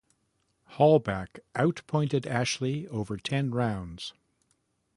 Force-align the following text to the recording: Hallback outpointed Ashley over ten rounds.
Hallback 0.77 1.37
outpointed 1.55 2.25
Ashley 2.25 2.87
over 2.87 3.17
ten 3.17 3.51
rounds. 3.51 4.13